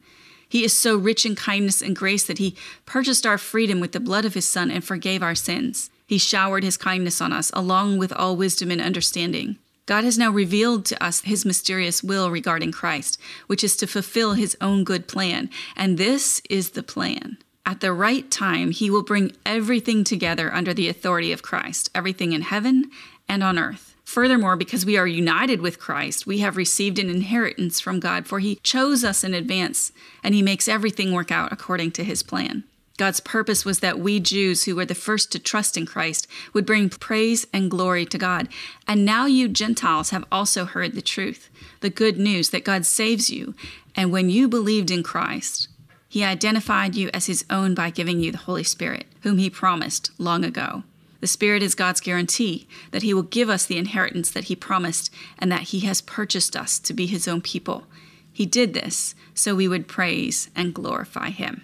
He 0.48 0.64
is 0.64 0.76
so 0.76 0.98
rich 0.98 1.26
in 1.26 1.36
kindness 1.36 1.82
and 1.82 1.96
grace 1.96 2.24
that 2.26 2.38
He 2.38 2.56
purchased 2.86 3.26
our 3.26 3.38
freedom 3.38 3.80
with 3.80 3.92
the 3.92 4.00
blood 4.00 4.26
of 4.26 4.34
His 4.34 4.48
Son 4.48 4.72
and 4.72 4.84
forgave 4.84 5.22
our 5.22 5.36
sins. 5.36 5.90
He 6.08 6.18
showered 6.18 6.64
His 6.64 6.78
kindness 6.78 7.20
on 7.20 7.34
us, 7.34 7.52
along 7.54 7.98
with 7.98 8.14
all 8.14 8.38
wisdom 8.38 8.72
and 8.72 8.82
understanding. 8.82 9.58
God 9.90 10.04
has 10.04 10.20
now 10.20 10.30
revealed 10.30 10.86
to 10.86 11.04
us 11.04 11.22
His 11.22 11.48
mysterious 11.48 12.04
will 12.04 12.30
regarding 12.30 12.72
Christ, 12.72 13.20
which 13.48 13.64
is 13.64 13.76
to 13.78 13.88
fulfill 13.88 14.34
His 14.34 14.56
own 14.62 14.84
good 14.84 15.08
plan. 15.08 15.50
And 15.76 15.98
this 15.98 16.44
is 16.48 16.70
the 16.70 16.84
plan. 16.84 17.40
At 17.66 17.80
the 17.80 17.92
right 17.92 18.30
time, 18.30 18.70
He 18.70 18.92
will 18.92 19.02
bring 19.02 19.32
everything 19.48 20.04
together 20.04 20.54
under 20.54 20.76
the 20.76 20.90
authority 20.90 21.32
of 21.32 21.42
Christ, 21.42 21.90
everything 21.96 22.34
in 22.34 22.44
heaven 22.44 22.92
and 23.28 23.42
on 23.42 23.58
earth. 23.58 23.96
Furthermore, 24.06 24.56
because 24.56 24.86
we 24.86 24.96
are 24.96 25.08
united 25.08 25.60
with 25.60 25.80
Christ, 25.80 26.28
we 26.28 26.38
have 26.38 26.56
received 26.56 27.00
an 27.00 27.10
inheritance 27.10 27.80
from 27.80 28.00
God, 28.00 28.28
for 28.28 28.38
He 28.38 28.60
chose 28.62 29.04
us 29.04 29.24
in 29.24 29.34
advance, 29.34 29.92
and 30.24 30.36
He 30.36 30.44
makes 30.44 30.68
everything 30.68 31.14
work 31.14 31.32
out 31.32 31.52
according 31.52 31.94
to 31.94 32.04
His 32.04 32.22
plan. 32.22 32.64
God's 33.00 33.22
purpose 33.22 33.64
was 33.64 33.80
that 33.80 33.98
we 33.98 34.20
Jews, 34.20 34.66
who 34.66 34.76
were 34.76 34.86
the 34.86 34.94
first 34.94 35.32
to 35.32 35.40
trust 35.40 35.78
in 35.78 35.86
Christ, 35.86 36.28
would 36.52 36.66
bring 36.66 36.90
praise 36.90 37.48
and 37.54 37.72
glory 37.72 38.06
to 38.06 38.18
God. 38.18 38.50
And 38.90 39.06
now 39.06 39.26
you 39.26 39.48
Gentiles 39.48 40.10
have 40.10 40.26
also 40.30 40.66
heard 40.66 40.94
the 40.94 41.02
truth, 41.02 41.50
the 41.80 41.90
good 41.90 42.18
news 42.18 42.50
that 42.50 42.66
God 42.66 42.86
saves 42.86 43.30
you. 43.30 43.56
And 43.96 44.12
when 44.12 44.30
you 44.30 44.50
believed 44.50 44.92
in 44.92 45.02
Christ, 45.02 45.70
He 46.10 46.26
identified 46.26 46.94
you 46.94 47.10
as 47.14 47.28
His 47.28 47.46
own 47.50 47.74
by 47.74 47.90
giving 47.90 48.20
you 48.20 48.34
the 48.34 48.38
Holy 48.38 48.66
Spirit, 48.66 49.06
whom 49.22 49.38
He 49.38 49.50
promised 49.50 50.12
long 50.18 50.44
ago. 50.44 50.84
The 51.22 51.28
Spirit 51.28 51.64
is 51.64 51.76
God's 51.76 52.02
guarantee 52.02 52.68
that 52.92 53.04
He 53.04 53.14
will 53.14 53.24
give 53.24 53.50
us 53.50 53.66
the 53.66 53.78
inheritance 53.78 54.30
that 54.32 54.46
He 54.46 54.58
promised 54.58 55.10
and 55.38 55.50
that 55.54 55.70
He 55.70 55.80
has 55.82 56.02
purchased 56.02 56.54
us 56.54 56.78
to 56.80 56.94
be 56.94 57.06
His 57.06 57.30
own 57.30 57.40
people. 57.40 57.86
He 58.34 58.46
did 58.46 58.74
this 58.74 59.16
so 59.34 59.56
we 59.56 59.70
would 59.70 59.88
praise 59.88 60.50
and 60.54 60.74
glorify 60.74 61.30
Him. 61.30 61.64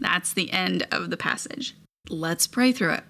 That's 0.00 0.32
the 0.32 0.50
end 0.50 0.86
of 0.90 1.10
the 1.10 1.16
passage. 1.16 1.76
Let's 2.08 2.46
pray 2.46 2.72
through 2.72 2.94
it. 2.94 3.04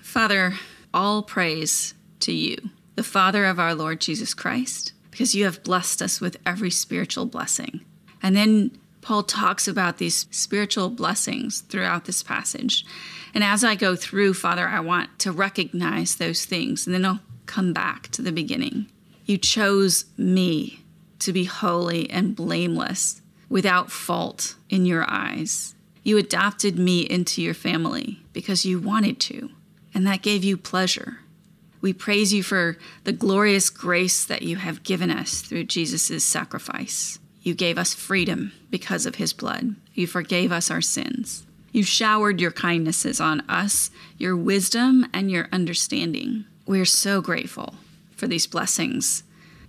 Father, 0.00 0.54
all 0.94 1.22
praise 1.22 1.94
to 2.20 2.32
you, 2.32 2.56
the 2.96 3.02
Father 3.02 3.44
of 3.44 3.58
our 3.58 3.74
Lord 3.74 4.00
Jesus 4.00 4.32
Christ, 4.34 4.92
because 5.10 5.34
you 5.34 5.44
have 5.44 5.62
blessed 5.62 6.00
us 6.00 6.20
with 6.20 6.36
every 6.46 6.70
spiritual 6.70 7.26
blessing. 7.26 7.80
And 8.22 8.36
then 8.36 8.70
Paul 9.00 9.24
talks 9.24 9.66
about 9.66 9.98
these 9.98 10.26
spiritual 10.30 10.88
blessings 10.88 11.62
throughout 11.62 12.04
this 12.04 12.22
passage. 12.22 12.84
And 13.34 13.42
as 13.42 13.64
I 13.64 13.74
go 13.74 13.96
through, 13.96 14.34
Father, 14.34 14.68
I 14.68 14.80
want 14.80 15.18
to 15.20 15.32
recognize 15.32 16.16
those 16.16 16.44
things, 16.44 16.86
and 16.86 16.94
then 16.94 17.04
I'll 17.04 17.20
come 17.46 17.72
back 17.72 18.08
to 18.12 18.22
the 18.22 18.32
beginning. 18.32 18.86
You 19.24 19.38
chose 19.38 20.04
me 20.16 20.84
to 21.18 21.32
be 21.32 21.44
holy 21.44 22.08
and 22.10 22.36
blameless, 22.36 23.20
without 23.48 23.90
fault 23.90 24.54
in 24.70 24.86
your 24.86 25.04
eyes. 25.08 25.74
You 26.02 26.18
adopted 26.18 26.78
me 26.78 27.02
into 27.02 27.42
your 27.42 27.54
family 27.54 28.20
because 28.32 28.64
you 28.64 28.80
wanted 28.80 29.20
to, 29.20 29.50
and 29.94 30.06
that 30.06 30.22
gave 30.22 30.42
you 30.42 30.56
pleasure. 30.56 31.18
We 31.80 31.92
praise 31.92 32.32
you 32.32 32.42
for 32.42 32.76
the 33.04 33.12
glorious 33.12 33.70
grace 33.70 34.24
that 34.24 34.42
you 34.42 34.56
have 34.56 34.84
given 34.84 35.10
us 35.10 35.40
through 35.40 35.64
Jesus' 35.64 36.24
sacrifice. 36.24 37.18
You 37.42 37.54
gave 37.54 37.76
us 37.76 37.92
freedom 37.92 38.52
because 38.70 39.04
of 39.04 39.16
his 39.16 39.32
blood. 39.32 39.74
You 39.94 40.06
forgave 40.06 40.52
us 40.52 40.70
our 40.70 40.80
sins. 40.80 41.44
You 41.72 41.82
showered 41.82 42.40
your 42.40 42.52
kindnesses 42.52 43.20
on 43.20 43.40
us, 43.48 43.90
your 44.16 44.36
wisdom, 44.36 45.06
and 45.12 45.30
your 45.30 45.48
understanding. 45.50 46.44
We're 46.66 46.84
so 46.84 47.20
grateful 47.20 47.74
for 48.14 48.28
these 48.28 48.46
blessings. 48.46 49.24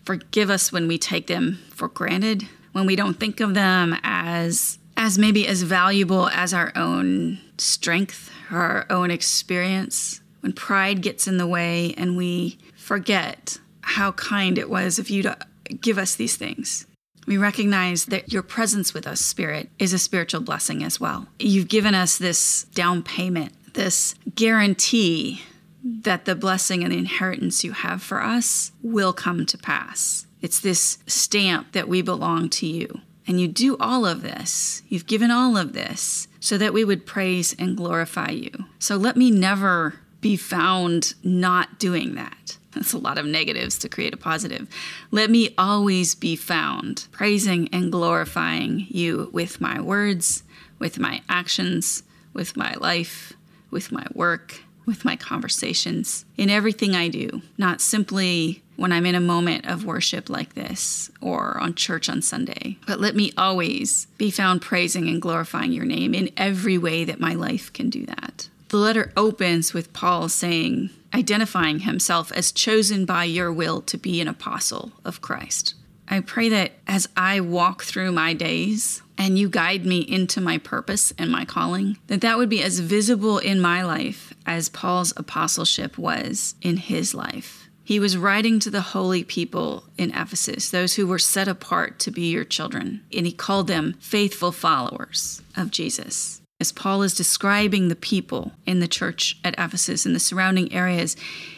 Forgive 0.05 0.49
us 0.49 0.71
when 0.71 0.87
we 0.87 0.97
take 0.97 1.27
them 1.27 1.59
for 1.71 1.87
granted, 1.87 2.47
when 2.73 2.85
we 2.85 2.95
don't 2.95 3.19
think 3.19 3.39
of 3.39 3.53
them 3.53 3.97
as 4.03 4.77
as 4.97 5.17
maybe 5.17 5.47
as 5.47 5.63
valuable 5.63 6.29
as 6.29 6.53
our 6.53 6.71
own 6.75 7.39
strength 7.57 8.31
or 8.51 8.59
our 8.59 8.85
own 8.89 9.11
experience. 9.11 10.21
When 10.41 10.53
pride 10.53 11.01
gets 11.01 11.27
in 11.27 11.37
the 11.37 11.47
way 11.47 11.93
and 11.97 12.17
we 12.17 12.57
forget 12.75 13.57
how 13.81 14.11
kind 14.13 14.57
it 14.57 14.69
was 14.69 14.99
of 14.99 15.09
you 15.09 15.23
to 15.23 15.37
give 15.81 15.97
us 15.97 16.15
these 16.15 16.35
things. 16.35 16.85
We 17.25 17.37
recognize 17.37 18.05
that 18.05 18.33
your 18.33 18.43
presence 18.43 18.93
with 18.93 19.07
us, 19.07 19.21
Spirit, 19.21 19.69
is 19.79 19.93
a 19.93 19.99
spiritual 19.99 20.41
blessing 20.41 20.83
as 20.83 20.99
well. 20.99 21.27
You've 21.39 21.69
given 21.69 21.95
us 21.95 22.17
this 22.17 22.65
down 22.73 23.01
payment, 23.03 23.53
this 23.73 24.15
guarantee 24.35 25.41
that 25.83 26.25
the 26.25 26.35
blessing 26.35 26.83
and 26.83 26.91
the 26.91 26.97
inheritance 26.97 27.63
you 27.63 27.71
have 27.71 28.01
for 28.01 28.21
us 28.21 28.71
will 28.81 29.13
come 29.13 29.45
to 29.45 29.57
pass. 29.57 30.27
It's 30.41 30.59
this 30.59 30.97
stamp 31.07 31.71
that 31.71 31.87
we 31.87 32.01
belong 32.01 32.49
to 32.49 32.67
you. 32.67 33.01
And 33.25 33.39
you 33.39 33.47
do 33.47 33.77
all 33.77 34.05
of 34.05 34.21
this, 34.21 34.83
you've 34.89 35.07
given 35.07 35.31
all 35.31 35.55
of 35.55 35.73
this 35.73 36.27
so 36.39 36.57
that 36.57 36.73
we 36.73 36.83
would 36.83 37.05
praise 37.05 37.55
and 37.57 37.77
glorify 37.77 38.31
you. 38.31 38.51
So 38.79 38.97
let 38.97 39.15
me 39.15 39.31
never 39.31 39.99
be 40.19 40.35
found 40.35 41.13
not 41.23 41.79
doing 41.79 42.15
that. 42.15 42.57
That's 42.73 42.93
a 42.93 42.97
lot 42.97 43.17
of 43.17 43.25
negatives 43.25 43.77
to 43.79 43.89
create 43.89 44.13
a 44.13 44.17
positive. 44.17 44.67
Let 45.11 45.29
me 45.29 45.53
always 45.57 46.15
be 46.15 46.35
found 46.35 47.07
praising 47.11 47.69
and 47.71 47.91
glorifying 47.91 48.87
you 48.89 49.29
with 49.31 49.61
my 49.61 49.79
words, 49.79 50.43
with 50.79 50.99
my 50.99 51.21
actions, 51.29 52.03
with 52.33 52.57
my 52.57 52.73
life, 52.79 53.33
with 53.69 53.91
my 53.91 54.05
work, 54.13 54.61
with 54.85 55.05
my 55.05 55.15
conversations, 55.15 56.25
in 56.37 56.49
everything 56.49 56.95
I 56.95 57.07
do, 57.07 57.41
not 57.57 57.81
simply 57.81 58.61
when 58.75 58.91
I'm 58.91 59.05
in 59.05 59.15
a 59.15 59.21
moment 59.21 59.65
of 59.65 59.85
worship 59.85 60.29
like 60.29 60.55
this 60.55 61.11
or 61.21 61.57
on 61.59 61.75
church 61.75 62.09
on 62.09 62.21
Sunday, 62.21 62.77
but 62.87 62.99
let 62.99 63.15
me 63.15 63.31
always 63.37 64.07
be 64.17 64.31
found 64.31 64.61
praising 64.61 65.07
and 65.07 65.21
glorifying 65.21 65.71
your 65.71 65.85
name 65.85 66.13
in 66.13 66.31
every 66.37 66.77
way 66.77 67.03
that 67.05 67.19
my 67.19 67.33
life 67.33 67.71
can 67.71 67.89
do 67.89 68.05
that. 68.07 68.49
The 68.69 68.77
letter 68.77 69.13
opens 69.15 69.73
with 69.73 69.93
Paul 69.93 70.29
saying, 70.29 70.89
identifying 71.13 71.81
himself 71.81 72.31
as 72.31 72.51
chosen 72.51 73.05
by 73.05 73.25
your 73.25 73.53
will 73.53 73.81
to 73.83 73.97
be 73.97 74.19
an 74.19 74.27
apostle 74.27 74.91
of 75.05 75.21
Christ. 75.21 75.75
I 76.09 76.19
pray 76.19 76.49
that 76.49 76.71
as 76.87 77.07
I 77.15 77.39
walk 77.39 77.83
through 77.83 78.11
my 78.11 78.33
days 78.33 79.01
and 79.17 79.37
you 79.37 79.47
guide 79.47 79.85
me 79.85 79.99
into 79.99 80.41
my 80.41 80.57
purpose 80.57 81.13
and 81.17 81.31
my 81.31 81.45
calling, 81.45 81.97
that 82.07 82.21
that 82.21 82.37
would 82.37 82.49
be 82.49 82.63
as 82.63 82.79
visible 82.79 83.37
in 83.37 83.61
my 83.61 83.83
life 83.83 84.32
as 84.45 84.69
Paul's 84.69 85.13
apostleship 85.17 85.97
was 85.97 86.55
in 86.61 86.77
his 86.77 87.13
life. 87.13 87.67
He 87.83 87.99
was 87.99 88.17
writing 88.17 88.59
to 88.61 88.69
the 88.69 88.81
holy 88.81 89.23
people 89.23 89.83
in 89.97 90.11
Ephesus, 90.11 90.69
those 90.69 90.95
who 90.95 91.05
were 91.05 91.19
set 91.19 91.49
apart 91.49 91.99
to 91.99 92.11
be 92.11 92.31
your 92.31 92.45
children, 92.45 93.03
and 93.13 93.25
he 93.25 93.33
called 93.33 93.67
them 93.67 93.95
faithful 93.99 94.53
followers 94.53 95.41
of 95.57 95.69
Jesus. 95.69 96.41
As 96.61 96.71
Paul 96.71 97.01
is 97.03 97.13
describing 97.13 97.89
the 97.89 97.95
people 97.95 98.53
in 98.65 98.79
the 98.79 98.87
church 98.87 99.37
at 99.43 99.55
Ephesus 99.57 100.05
and 100.05 100.15
the 100.15 100.19
surrounding 100.19 100.71
areas, 100.71 101.17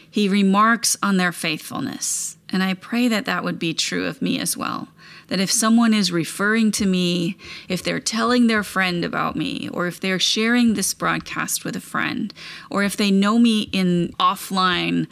he 0.10 0.28
remarks 0.28 0.98
on 1.04 1.18
their 1.18 1.32
faithfulness. 1.32 2.35
And 2.50 2.62
I 2.62 2.74
pray 2.74 3.08
that 3.08 3.26
that 3.26 3.44
would 3.44 3.60
be 3.60 3.74
true 3.74 4.06
of 4.06 4.22
me 4.22 4.40
as 4.40 4.56
well. 4.56 4.90
That 5.28 5.40
if 5.40 5.52
someone 5.52 5.94
is 5.94 6.12
referring 6.12 6.72
to 6.74 6.86
me, 6.86 7.38
if 7.68 7.82
they're 7.82 8.00
telling 8.00 8.48
their 8.48 8.64
friend 8.64 9.04
about 9.04 9.36
me, 9.36 9.70
or 9.70 9.88
if 9.88 10.00
they're 10.00 10.20
sharing 10.20 10.74
this 10.74 10.94
broadcast 10.94 11.66
with 11.66 11.76
a 11.76 11.82
friend, 11.82 12.34
or 12.70 12.84
if 12.84 12.96
they 12.96 13.10
know 13.10 13.40
me 13.40 13.64
in 13.72 14.14
offline 14.20 15.08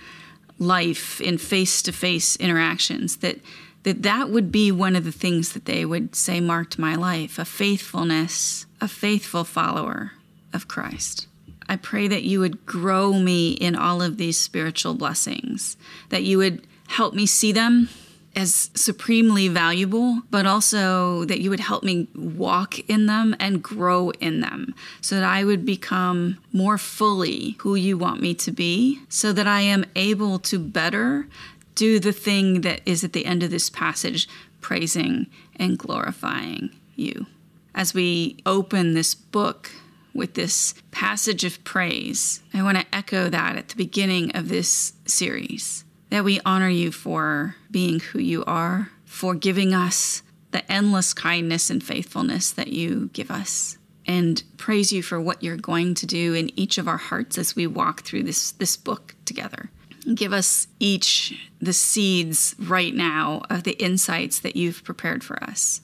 life, 0.59 1.19
in 1.19 1.39
face 1.39 1.81
to 1.81 1.91
face 1.91 2.35
interactions, 2.35 3.17
that 3.17 3.39
that 3.83 4.03
that 4.03 4.29
would 4.29 4.51
be 4.51 4.71
one 4.71 4.95
of 4.95 5.03
the 5.03 5.11
things 5.11 5.51
that 5.53 5.65
they 5.65 5.83
would 5.85 6.15
say 6.15 6.39
marked 6.39 6.79
my 6.79 6.95
life 6.95 7.37
a 7.37 7.45
faithfulness, 7.45 8.65
a 8.81 8.87
faithful 8.87 9.43
follower 9.43 10.13
of 10.53 10.67
Christ. 10.67 11.27
I 11.67 11.75
pray 11.75 12.07
that 12.07 12.23
you 12.23 12.39
would 12.39 12.65
grow 12.65 13.13
me 13.13 13.51
in 13.51 13.75
all 13.75 14.01
of 14.01 14.17
these 14.17 14.39
spiritual 14.39 14.93
blessings, 14.93 15.77
that 16.09 16.23
you 16.23 16.37
would 16.37 16.65
help 16.87 17.13
me 17.13 17.25
see 17.25 17.51
them 17.51 17.89
as 18.35 18.71
supremely 18.73 19.47
valuable, 19.47 20.21
but 20.31 20.45
also 20.45 21.23
that 21.25 21.39
you 21.39 21.49
would 21.49 21.59
help 21.59 21.83
me 21.83 22.07
walk 22.15 22.79
in 22.89 23.05
them 23.05 23.35
and 23.39 23.61
grow 23.61 24.09
in 24.19 24.41
them 24.41 24.73
so 25.01 25.15
that 25.15 25.23
I 25.23 25.43
would 25.43 25.65
become 25.65 26.39
more 26.51 26.77
fully 26.77 27.55
who 27.59 27.75
you 27.75 27.97
want 27.97 28.21
me 28.21 28.33
to 28.35 28.51
be, 28.51 29.01
so 29.09 29.31
that 29.33 29.47
I 29.47 29.61
am 29.61 29.85
able 29.95 30.39
to 30.39 30.57
better 30.57 31.27
do 31.75 31.99
the 31.99 32.11
thing 32.11 32.61
that 32.61 32.81
is 32.85 33.03
at 33.03 33.13
the 33.13 33.25
end 33.25 33.43
of 33.43 33.51
this 33.51 33.69
passage, 33.69 34.27
praising 34.61 35.27
and 35.55 35.77
glorifying 35.77 36.71
you. 36.95 37.27
As 37.75 37.93
we 37.93 38.37
open 38.45 38.93
this 38.93 39.15
book 39.15 39.71
with 40.13 40.35
this 40.35 40.75
passage 40.91 41.43
of 41.43 41.63
praise, 41.63 42.41
I 42.53 42.61
want 42.61 42.77
to 42.77 42.95
echo 42.95 43.29
that 43.29 43.57
at 43.57 43.69
the 43.69 43.75
beginning 43.75 44.35
of 44.35 44.49
this 44.49 44.93
series 45.05 45.83
that 46.13 46.24
we 46.24 46.39
honor 46.46 46.70
you 46.70 46.91
for 46.91 47.55
being 47.72 48.00
who 48.00 48.20
you 48.20 48.46
are, 48.46 48.91
for 49.03 49.34
giving 49.34 49.74
us 49.74 50.22
the 50.51 50.72
endless 50.72 51.12
kindness 51.12 51.72
and 51.72 51.84
faithfulness 51.84 52.51
that 52.51 52.67
you 52.67 53.10
give 53.13 53.32
us. 53.32 53.79
And 54.05 54.43
praise 54.58 54.93
you 54.93 55.01
for 55.01 55.20
what 55.20 55.41
you're 55.41 55.58
going 55.58 55.96
to 55.96 56.05
do 56.05 56.36
in 56.36 56.51
each 56.55 56.77
of 56.77 56.88
our 56.88 56.98
hearts 56.98 57.39
as 57.39 57.55
we 57.55 57.65
walk 57.65 58.03
through 58.03 58.24
this, 58.24 58.51
this 58.51 58.77
book 58.77 59.15
together. 59.25 59.72
Give 60.13 60.34
us 60.34 60.67
each 60.79 61.50
the 61.60 61.74
seeds 61.74 62.53
right 62.60 62.93
now 62.93 63.41
of 63.50 63.63
the 63.63 63.84
insights 63.84 64.39
that 64.41 64.55
you've 64.55 64.84
prepared 64.84 65.24
for 65.24 65.43
us. 65.43 65.82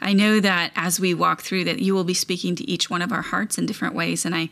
I 0.00 0.12
know 0.12 0.38
that 0.38 0.70
as 0.76 1.00
we 1.00 1.12
walk 1.12 1.42
through 1.42 1.64
that 1.64 1.80
you 1.80 1.92
will 1.92 2.04
be 2.04 2.14
speaking 2.14 2.54
to 2.54 2.70
each 2.70 2.88
one 2.88 3.02
of 3.02 3.10
our 3.10 3.22
hearts 3.22 3.58
in 3.58 3.66
different 3.66 3.96
ways 3.96 4.24
and 4.24 4.32
I 4.32 4.48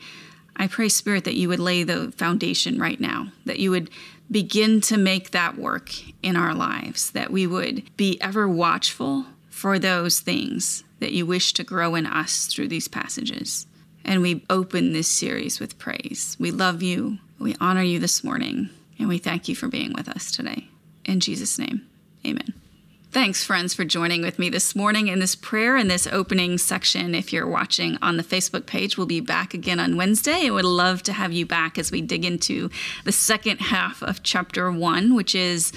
I 0.56 0.68
pray 0.68 0.88
spirit 0.88 1.24
that 1.24 1.34
you 1.34 1.48
would 1.48 1.58
lay 1.58 1.82
the 1.82 2.12
foundation 2.12 2.78
right 2.78 3.00
now, 3.00 3.32
that 3.44 3.58
you 3.58 3.70
would 3.72 3.90
begin 4.30 4.80
to 4.82 4.96
make 4.96 5.30
that 5.30 5.56
work 5.56 5.92
in 6.22 6.36
our 6.36 6.54
lives, 6.54 7.10
that 7.10 7.30
we 7.30 7.46
would 7.46 7.96
be 7.96 8.20
ever 8.20 8.48
watchful 8.48 9.26
for 9.48 9.78
those 9.78 10.20
things 10.20 10.84
that 11.00 11.12
you 11.12 11.26
wish 11.26 11.52
to 11.52 11.64
grow 11.64 11.94
in 11.94 12.06
us 12.06 12.46
through 12.46 12.68
these 12.68 12.88
passages. 12.88 13.66
And 14.04 14.22
we 14.22 14.44
open 14.50 14.92
this 14.92 15.08
series 15.08 15.60
with 15.60 15.78
praise. 15.78 16.36
We 16.38 16.50
love 16.50 16.82
you. 16.82 17.18
We 17.38 17.56
honor 17.60 17.82
you 17.82 17.98
this 17.98 18.24
morning. 18.24 18.70
And 18.98 19.08
we 19.08 19.18
thank 19.18 19.48
you 19.48 19.54
for 19.54 19.68
being 19.68 19.92
with 19.92 20.08
us 20.08 20.30
today. 20.30 20.68
In 21.04 21.20
Jesus' 21.20 21.58
name, 21.58 21.86
amen. 22.26 22.54
Thanks, 23.14 23.44
friends, 23.44 23.74
for 23.74 23.84
joining 23.84 24.22
with 24.22 24.40
me 24.40 24.50
this 24.50 24.74
morning 24.74 25.06
in 25.06 25.20
this 25.20 25.36
prayer 25.36 25.76
and 25.76 25.88
this 25.88 26.08
opening 26.08 26.58
section. 26.58 27.14
If 27.14 27.32
you're 27.32 27.46
watching 27.46 27.96
on 28.02 28.16
the 28.16 28.24
Facebook 28.24 28.66
page, 28.66 28.98
we'll 28.98 29.06
be 29.06 29.20
back 29.20 29.54
again 29.54 29.78
on 29.78 29.96
Wednesday. 29.96 30.48
I 30.48 30.50
would 30.50 30.64
love 30.64 31.00
to 31.04 31.12
have 31.12 31.32
you 31.32 31.46
back 31.46 31.78
as 31.78 31.92
we 31.92 32.00
dig 32.00 32.24
into 32.24 32.70
the 33.04 33.12
second 33.12 33.58
half 33.60 34.02
of 34.02 34.24
chapter 34.24 34.68
one, 34.72 35.14
which 35.14 35.36
is 35.36 35.72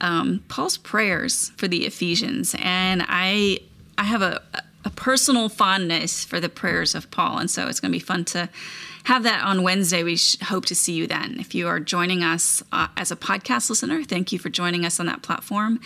um, 0.00 0.42
Paul's 0.48 0.78
prayers 0.78 1.50
for 1.58 1.68
the 1.68 1.84
Ephesians. 1.84 2.56
And 2.58 3.04
I, 3.06 3.58
I 3.98 4.04
have 4.04 4.22
a, 4.22 4.40
a 4.84 4.90
personal 4.90 5.48
fondness 5.48 6.24
for 6.24 6.40
the 6.40 6.48
prayers 6.48 6.94
of 6.94 7.10
Paul. 7.10 7.38
And 7.38 7.50
so 7.50 7.66
it's 7.68 7.80
going 7.80 7.92
to 7.92 7.98
be 7.98 8.04
fun 8.04 8.24
to 8.26 8.48
have 9.04 9.22
that 9.24 9.44
on 9.44 9.62
Wednesday. 9.62 10.02
We 10.02 10.18
hope 10.42 10.66
to 10.66 10.74
see 10.74 10.94
you 10.94 11.06
then. 11.06 11.38
If 11.38 11.54
you 11.54 11.68
are 11.68 11.80
joining 11.80 12.22
us 12.22 12.62
uh, 12.72 12.88
as 12.96 13.10
a 13.10 13.16
podcast 13.16 13.70
listener, 13.70 14.04
thank 14.04 14.32
you 14.32 14.38
for 14.38 14.48
joining 14.48 14.84
us 14.84 15.00
on 15.00 15.06
that 15.06 15.22
platform. 15.22 15.80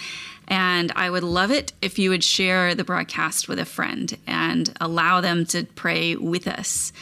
And 0.48 0.92
I 0.94 1.10
would 1.10 1.22
love 1.22 1.50
it 1.50 1.72
if 1.80 1.98
you 1.98 2.10
would 2.10 2.24
share 2.24 2.74
the 2.74 2.84
broadcast 2.84 3.48
with 3.48 3.58
a 3.58 3.64
friend 3.64 4.16
and 4.26 4.72
allow 4.80 5.20
them 5.20 5.46
to 5.46 5.64
pray 5.64 6.16
with 6.16 6.46
us. 6.46 6.92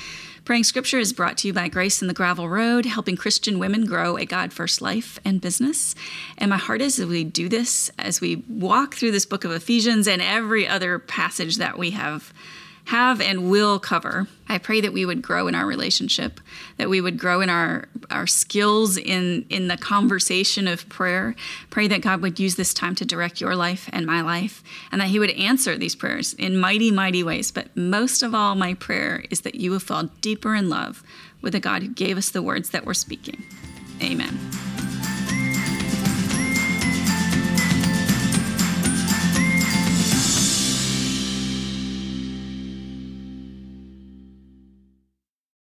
Praying 0.44 0.64
Scripture 0.64 0.98
is 0.98 1.12
brought 1.12 1.38
to 1.38 1.46
you 1.46 1.52
by 1.52 1.68
Grace 1.68 2.02
in 2.02 2.08
the 2.08 2.14
Gravel 2.14 2.48
Road, 2.48 2.84
helping 2.84 3.16
Christian 3.16 3.60
women 3.60 3.86
grow 3.86 4.16
a 4.16 4.24
God 4.24 4.52
first 4.52 4.82
life 4.82 5.20
and 5.24 5.40
business. 5.40 5.94
And 6.36 6.50
my 6.50 6.56
heart 6.56 6.82
is 6.82 6.98
as 6.98 7.06
we 7.06 7.22
do 7.22 7.48
this, 7.48 7.92
as 7.96 8.20
we 8.20 8.42
walk 8.48 8.96
through 8.96 9.12
this 9.12 9.24
book 9.24 9.44
of 9.44 9.52
Ephesians 9.52 10.08
and 10.08 10.20
every 10.20 10.66
other 10.66 10.98
passage 10.98 11.58
that 11.58 11.78
we 11.78 11.90
have 11.90 12.34
have 12.86 13.20
and 13.20 13.50
will 13.50 13.78
cover. 13.78 14.26
I 14.48 14.58
pray 14.58 14.80
that 14.80 14.92
we 14.92 15.06
would 15.06 15.22
grow 15.22 15.46
in 15.46 15.54
our 15.54 15.66
relationship, 15.66 16.40
that 16.76 16.90
we 16.90 17.00
would 17.00 17.18
grow 17.18 17.40
in 17.40 17.48
our, 17.48 17.88
our 18.10 18.26
skills 18.26 18.98
in, 18.98 19.46
in 19.48 19.68
the 19.68 19.76
conversation 19.76 20.68
of 20.68 20.88
prayer. 20.88 21.34
Pray 21.70 21.88
that 21.88 22.02
God 22.02 22.20
would 22.20 22.38
use 22.38 22.56
this 22.56 22.74
time 22.74 22.94
to 22.96 23.04
direct 23.04 23.40
your 23.40 23.56
life 23.56 23.88
and 23.92 24.04
my 24.04 24.20
life, 24.20 24.62
and 24.90 25.00
that 25.00 25.08
He 25.08 25.18
would 25.18 25.30
answer 25.30 25.78
these 25.78 25.94
prayers 25.94 26.34
in 26.34 26.58
mighty, 26.58 26.90
mighty 26.90 27.22
ways. 27.22 27.50
But 27.50 27.74
most 27.76 28.22
of 28.22 28.34
all, 28.34 28.54
my 28.54 28.74
prayer 28.74 29.24
is 29.30 29.42
that 29.42 29.54
you 29.54 29.70
will 29.70 29.78
fall 29.78 30.10
deeper 30.20 30.54
in 30.54 30.68
love 30.68 31.02
with 31.40 31.52
the 31.52 31.60
God 31.60 31.82
who 31.82 31.88
gave 31.88 32.18
us 32.18 32.30
the 32.30 32.42
words 32.42 32.70
that 32.70 32.84
we're 32.84 32.94
speaking. 32.94 33.42
Amen. 34.02 34.71